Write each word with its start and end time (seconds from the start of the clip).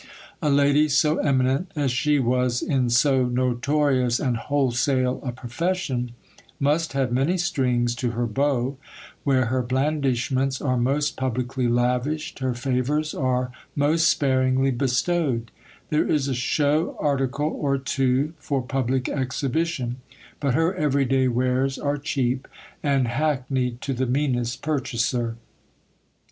A 0.41 0.49
lady, 0.49 0.89
so 0.89 1.17
eminent 1.19 1.71
as 1.75 1.91
she 1.91 2.17
was 2.17 2.63
in 2.63 2.89
so 2.89 3.25
noto 3.27 3.81
rious 3.81 4.19
and 4.19 4.35
wholesale 4.35 5.21
a 5.23 5.31
profession, 5.31 6.13
must 6.59 6.93
have 6.93 7.11
many 7.11 7.37
strings 7.37 7.93
to 7.97 8.09
her 8.13 8.25
bow; 8.25 8.77
where 9.23 9.45
her 9.45 9.61
blandishments 9.61 10.59
are 10.59 10.75
most 10.75 11.17
publicly 11.17 11.67
lavished, 11.67 12.39
her 12.39 12.55
favours 12.55 13.13
are 13.13 13.51
most 13.75 14.09
sparingly 14.09 14.71
bestowed: 14.71 15.51
there 15.91 16.07
is 16.07 16.27
a 16.27 16.33
show 16.33 16.97
article 16.99 17.55
or 17.61 17.77
two 17.77 18.33
for 18.39 18.63
public 18.63 19.07
exhibition, 19.07 19.97
but 20.39 20.55
her 20.55 20.73
everyday 20.73 21.27
wares 21.27 21.77
are 21.77 21.99
cheap, 21.99 22.47
and 22.81 23.07
hackneyed 23.07 23.81
to 23.81 23.93
the 23.93 24.07
meanest 24.07 24.63
purchaser. 24.63 25.35